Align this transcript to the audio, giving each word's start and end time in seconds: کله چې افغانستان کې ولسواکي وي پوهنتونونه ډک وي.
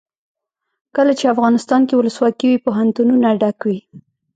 کله 0.95 1.13
چې 1.19 1.25
افغانستان 1.33 1.81
کې 1.87 1.95
ولسواکي 1.97 2.45
وي 2.47 2.57
پوهنتونونه 2.65 3.27
ډک 3.41 3.59
وي. 3.67 3.79